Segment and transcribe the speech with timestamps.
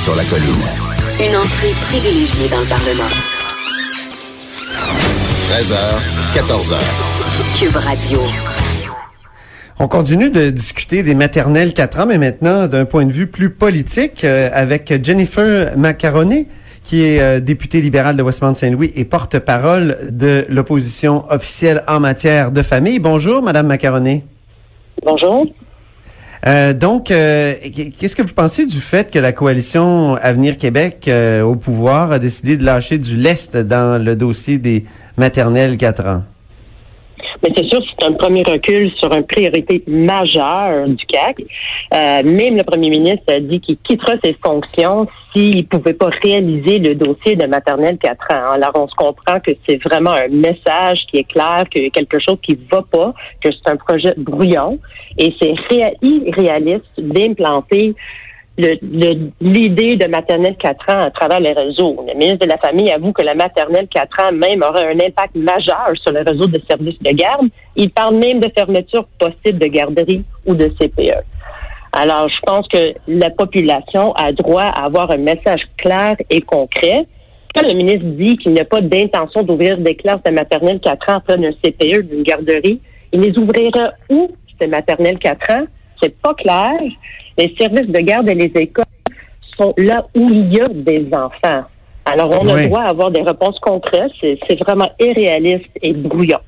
[0.00, 0.64] sur la colline.
[1.20, 3.10] Une entrée privilégiée dans le Parlement.
[5.50, 5.76] 13h,
[6.32, 6.78] 14h.
[7.54, 8.20] Cube Radio.
[9.78, 13.50] On continue de discuter des maternelles 4 ans, mais maintenant d'un point de vue plus
[13.50, 16.48] politique euh, avec Jennifer Macaroni
[16.82, 22.62] qui est euh, députée libérale de Westmount-Saint-Louis et porte-parole de l'opposition officielle en matière de
[22.62, 23.00] famille.
[23.00, 24.22] Bonjour, Madame Macaroni.
[25.04, 25.44] Bonjour.
[26.46, 27.54] Euh, donc, euh,
[27.98, 32.18] qu'est-ce que vous pensez du fait que la coalition Avenir Québec euh, au pouvoir a
[32.18, 34.84] décidé de lâcher du lest dans le dossier des
[35.16, 36.24] maternelles 4 ans?
[37.42, 41.40] Mais c'est sûr, c'est un premier recul sur une priorité majeure du CAC.
[41.94, 46.10] Euh, même le premier ministre a dit qu'il quittera ses fonctions s'il ne pouvait pas
[46.22, 48.50] réaliser le dossier de maternelle 4 ans.
[48.50, 52.38] Alors, on se comprend que c'est vraiment un message qui est clair, a quelque chose
[52.42, 54.78] qui va pas, que c'est un projet brouillon
[55.18, 55.54] et c'est
[56.02, 57.94] irréaliste d'implanter
[59.40, 62.04] l'idée de maternelle 4 ans à travers les réseaux.
[62.06, 65.34] Le ministre de la Famille avoue que la maternelle 4 ans même aurait un impact
[65.34, 67.48] majeur sur le réseau de services de garde.
[67.76, 71.24] Il parle même de fermeture possible de garderie ou de CPE.
[71.92, 77.06] Alors, je pense que la population a droit à avoir un message clair et concret.
[77.54, 81.16] Quand le ministre dit qu'il n'a pas d'intention d'ouvrir des classes de maternelle 4 ans
[81.16, 82.80] après un CPE d'une garderie,
[83.12, 85.64] il les ouvrira où, ces maternelles 4 ans?
[86.02, 86.72] C'est pas clair
[87.38, 88.84] les services de garde et les écoles
[89.58, 91.64] sont là où il y a des enfants.
[92.04, 94.12] Alors, on a droit à avoir des réponses concrètes.
[94.20, 96.38] C'est vraiment irréaliste et brouillon.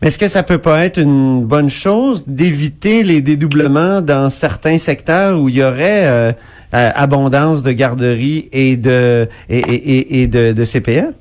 [0.00, 4.78] Mais est-ce que ça peut pas être une bonne chose d'éviter les dédoublements dans certains
[4.78, 6.32] secteurs où il y aurait euh,
[6.74, 11.14] euh, abondance de garderies et de et, et de, de CPE?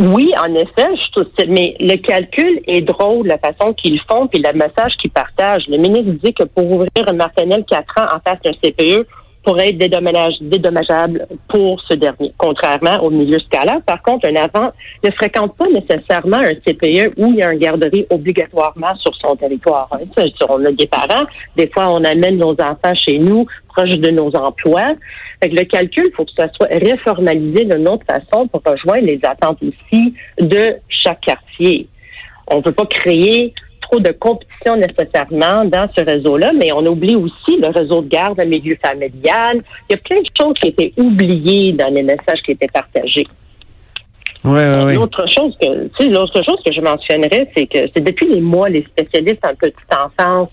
[0.00, 4.50] Oui, en effet, je mais le calcul est drôle, la façon qu'ils font, puis le
[4.54, 5.68] message qu'ils partagent.
[5.68, 9.06] Le ministre dit que pour ouvrir un maternelle 4 ans en face d'un CPE
[9.44, 13.80] pourrait être dédommageable pour ce dernier, contrairement au milieu scalaire.
[13.86, 14.72] Par contre, un avant
[15.04, 19.36] ne fréquente pas nécessairement un CPE où il y a un garderie obligatoirement sur son
[19.36, 19.88] territoire.
[19.92, 20.24] Hein.
[20.48, 24.30] On a des parents, des fois on amène nos enfants chez nous, proches de nos
[24.34, 24.94] emplois.
[25.42, 29.20] Fait le calcul, il faut que ça soit réformalisé d'une autre façon pour rejoindre les
[29.24, 31.88] attentes ici de chaque quartier.
[32.46, 37.16] On ne peut pas créer trop de compétition nécessairement dans ce réseau-là, mais on oublie
[37.16, 39.62] aussi le réseau de garde, le milieu familial.
[39.88, 43.26] Il y a plein de choses qui étaient oubliées dans les messages qui étaient partagés.
[44.44, 48.02] Ouais, ouais, L'autre chose que, tu sais, l'autre chose que je mentionnerais, c'est que c'est
[48.02, 50.48] depuis les mois, les spécialistes en petite enfance,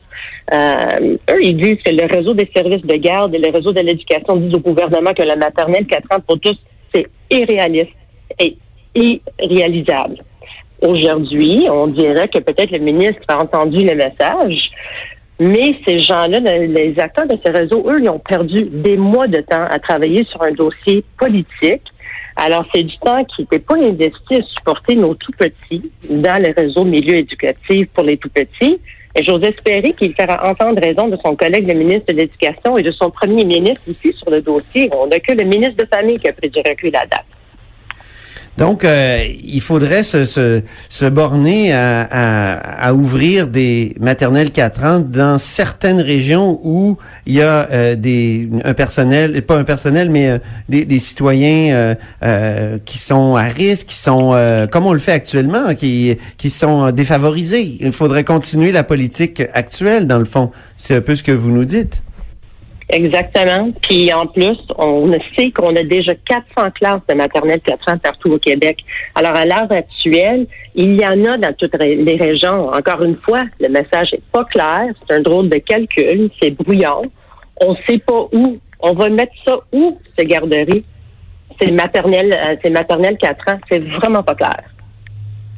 [0.53, 3.81] euh, eux, ils disent que le réseau des services de garde et le réseau de
[3.81, 6.57] l'éducation disent au gouvernement que la maternelle 4 ans pour tous,
[6.93, 7.91] c'est irréaliste
[8.39, 8.57] et
[8.95, 10.17] irréalisable.
[10.81, 14.71] Aujourd'hui, on dirait que peut-être le ministre a entendu le message,
[15.39, 19.41] mais ces gens-là, les acteurs de ces réseaux, eux, ils ont perdu des mois de
[19.41, 21.83] temps à travailler sur un dossier politique
[22.39, 26.83] alors, c'est du temps qui n'était pas investi à supporter nos tout-petits dans les réseaux
[26.83, 28.79] milieu éducatifs pour les tout-petits.
[29.25, 32.91] J'ose espérer qu'il fera entendre raison de son collègue, le ministre de l'Éducation, et de
[32.91, 34.89] son premier ministre ici sur le dossier.
[34.93, 37.25] On n'a que le ministre de Famille qui a pris du recul à date.
[38.57, 44.99] Donc, euh, il faudrait se, se, se borner à, à, ouvrir des maternelles 4 ans
[44.99, 46.97] dans certaines régions où
[47.27, 50.37] il y a euh, des un personnel, pas un personnel, mais euh,
[50.69, 51.95] des, des, citoyens
[52.85, 54.35] qui sont à risque, qui sont,
[54.71, 57.77] comme on le fait actuellement, qui, qui sont défavorisés.
[57.79, 60.51] Il faudrait continuer la politique actuelle, dans le fond.
[60.77, 62.03] C'est un peu ce que vous nous dites.
[62.89, 63.71] Exactement.
[63.81, 68.39] Puis en plus, on sait qu'on a déjà 400 classes de maternelle 400 partout au
[68.39, 68.77] Québec.
[69.13, 72.69] Alors à l'heure actuelle, il y en a dans toutes les régions.
[72.69, 74.85] Encore une fois, le message est pas clair.
[75.01, 76.29] C'est un drôle de calcul.
[76.41, 77.11] C'est brouillon.
[77.59, 78.57] On sait pas où.
[78.79, 80.85] On va mettre ça où, ces garderies?
[81.59, 83.59] C'est maternelle, euh, c'est maternelle 4 ans.
[83.69, 84.63] C'est vraiment pas clair.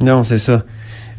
[0.01, 0.63] Non, c'est ça.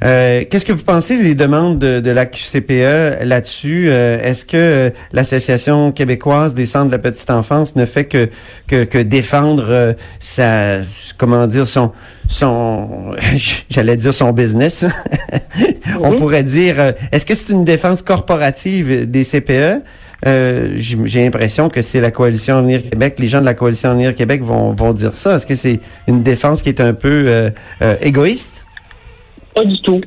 [0.03, 3.87] Euh, qu'est-ce que vous pensez des demandes de, la QCPE là-dessus?
[3.89, 8.31] Euh, est-ce que euh, l'Association québécoise des centres de la petite enfance ne fait que
[8.67, 10.81] que, défendre sa
[11.19, 11.93] comment dire son
[12.29, 13.15] son
[13.71, 14.87] j'allais dire son business?
[16.03, 19.83] On pourrait dire est-ce que c'est une défense corporative des CPE?
[20.23, 24.43] j'ai l'impression que c'est la coalition Avenir Québec, les gens de la coalition Avenir Québec
[24.43, 25.37] vont, vont dire ça.
[25.37, 27.51] Est-ce que c'est une défense qui est un peu
[28.03, 28.60] égoïste?
[29.55, 30.01] Pas du tout.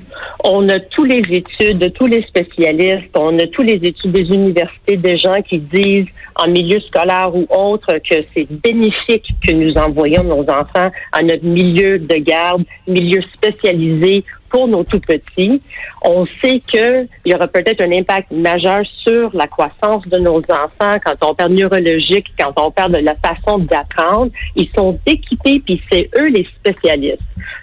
[0.45, 4.97] On a tous les études, tous les spécialistes, on a tous les études des universités,
[4.97, 10.23] des gens qui disent en milieu scolaire ou autre que c'est bénéfique que nous envoyons
[10.23, 14.23] nos enfants à notre milieu de garde, milieu spécialisé
[14.53, 15.61] pour nos tout petits.
[16.03, 20.97] On sait qu'il y aura peut-être un impact majeur sur la croissance de nos enfants
[21.03, 24.31] quand on perd neurologique, quand on perd de la façon d'apprendre.
[24.55, 27.17] Ils sont équipés, puis c'est eux les spécialistes.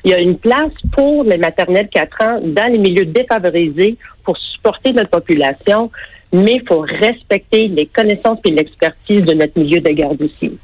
[0.04, 4.36] Il y a une place pour les maternelles 4 ans dans les milieux défavorisés pour
[4.36, 5.92] supporter notre population,
[6.32, 10.58] mais il faut respecter les connaissances et l'expertise de notre milieu de garde aussi.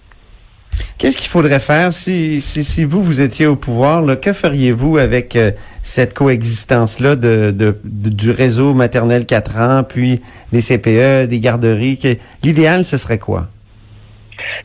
[0.98, 4.00] Qu'est-ce qu'il faudrait faire si, si, vous, vous étiez au pouvoir?
[4.00, 5.50] Là, que feriez-vous avec euh,
[5.82, 10.22] cette coexistence-là de, de, du réseau maternel 4 ans, puis
[10.52, 12.18] des CPE, des garderies?
[12.42, 13.48] L'idéal, ce serait quoi?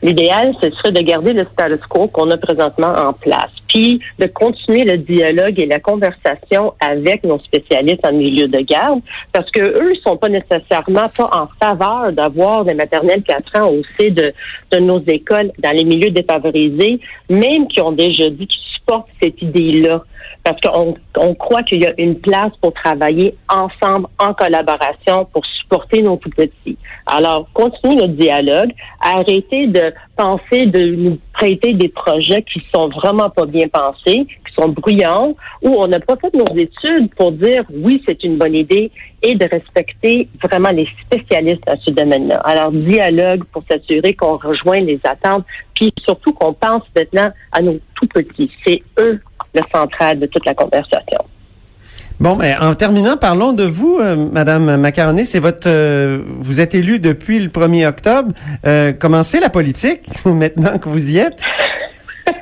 [0.02, 4.84] L'idéal, ce serait de garder le status quo qu'on a présentement en place, de continuer
[4.84, 9.00] le dialogue et la conversation avec nos spécialistes en milieu de garde,
[9.32, 13.82] parce que eux sont pas nécessairement pas en faveur d'avoir des maternelles 4 ans au
[13.96, 14.32] sein de,
[14.70, 19.40] de nos écoles dans les milieux défavorisés, même qui ont déjà dit qu'ils supportent cette
[19.40, 20.02] idée-là
[20.44, 25.44] parce qu'on on croit qu'il y a une place pour travailler ensemble, en collaboration, pour
[25.46, 26.76] supporter nos tout petits.
[27.06, 29.92] Alors, continuez le dialogue, arrêtez de
[30.22, 35.68] de nous prêter des projets qui sont vraiment pas bien pensés, qui sont bruyants, où
[35.68, 38.90] on n'a pas fait nos études pour dire oui, c'est une bonne idée
[39.22, 42.36] et de respecter vraiment les spécialistes à ce domaine-là.
[42.44, 47.78] Alors, dialogue pour s'assurer qu'on rejoint les attentes, puis surtout qu'on pense maintenant à nos
[47.94, 48.50] tout petits.
[48.64, 49.20] C'est eux
[49.54, 51.24] le central de toute la conversation.
[52.22, 55.24] Bon, mais en terminant, parlons de vous, euh, Madame Macaroni.
[55.24, 58.30] C'est votre, euh, vous êtes élue depuis le 1er octobre.
[58.64, 61.42] Euh, commencez la politique maintenant que vous y êtes?
[62.28, 62.32] Euh,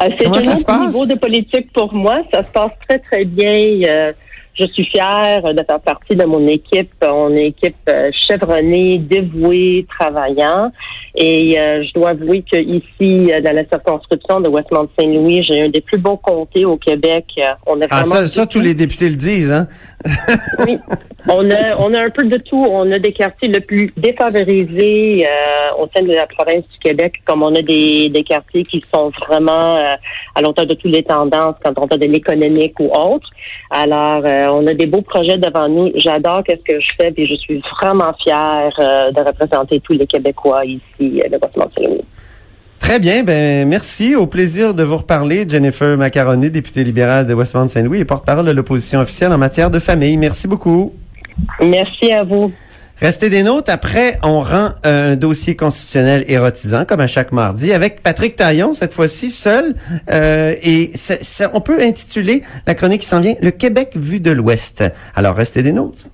[0.18, 2.22] c'est un autre niveau de politique pour moi.
[2.34, 4.12] Ça se passe très très bien
[4.58, 6.92] je suis fière de faire partie de mon équipe.
[7.02, 10.72] On est une équipe euh, chevronnée, dévouée, travaillant.
[11.24, 15.68] Et euh, je dois avouer que ici, euh, dans la circonscription de Westmount-Saint-Louis, j'ai un
[15.68, 17.26] des plus beaux comtés au Québec.
[17.64, 19.68] On a ah, ça, ça, tous les députés le disent, hein?
[20.66, 20.78] oui.
[21.28, 22.66] On a, on a un peu de tout.
[22.68, 25.24] On a des quartiers le plus défavorisés
[25.78, 29.12] au sein de la province du Québec, comme on a des, des quartiers qui sont
[29.28, 29.76] vraiment
[30.34, 33.28] à l'auteur de toutes les tendances quand on parle de l'économique ou autre.
[33.70, 35.92] Alors, euh, on a des beaux projets devant nous.
[35.96, 40.06] J'adore ce que je fais et je suis vraiment fière euh, de représenter tous les
[40.06, 42.02] Québécois ici euh, de.
[42.78, 44.16] Très bien, ben merci.
[44.16, 49.00] Au plaisir de vous reparler, Jennifer Macaroni, députée libérale de Westmount-Saint-Louis et porte-parole de l'opposition
[49.00, 50.16] officielle en matière de famille.
[50.16, 50.92] Merci beaucoup.
[51.60, 52.52] Merci à vous.
[53.02, 53.68] Restez des notes.
[53.68, 58.92] Après, on rend un dossier constitutionnel érotisant, comme à chaque mardi, avec Patrick Taillon, cette
[58.92, 59.74] fois-ci seul.
[60.10, 60.92] Euh, et
[61.52, 64.84] on peut intituler la chronique qui s'en vient «Le Québec vu de l'Ouest».
[65.16, 66.04] Alors, restez des notes.